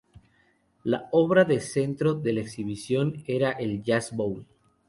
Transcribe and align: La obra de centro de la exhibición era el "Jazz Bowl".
La 0.83 1.09
obra 1.11 1.45
de 1.45 1.59
centro 1.59 2.15
de 2.15 2.33
la 2.33 2.41
exhibición 2.41 3.23
era 3.27 3.51
el 3.51 3.83
"Jazz 3.83 4.11
Bowl". 4.15 4.47